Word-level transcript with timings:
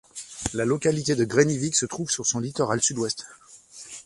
La 0.55 0.65
localité 0.65 1.15
de 1.15 1.25
Grenivík 1.25 1.75
se 1.75 1.85
trouve 1.85 2.09
sur 2.09 2.25
son 2.25 2.39
littoral 2.39 2.81
sud-ouest. 2.81 3.27